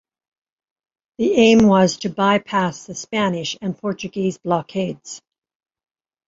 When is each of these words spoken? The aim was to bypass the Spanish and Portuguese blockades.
The 1.19 1.33
aim 1.35 1.67
was 1.67 1.97
to 1.97 2.09
bypass 2.09 2.87
the 2.87 2.95
Spanish 2.95 3.55
and 3.61 3.77
Portuguese 3.77 4.39
blockades. 4.39 5.21